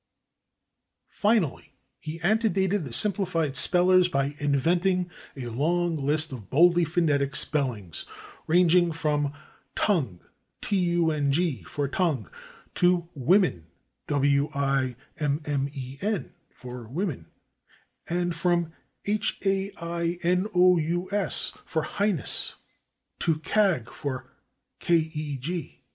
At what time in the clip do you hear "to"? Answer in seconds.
12.73-13.09, 23.19-23.35